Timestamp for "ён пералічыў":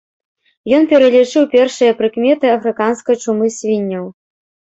0.77-1.43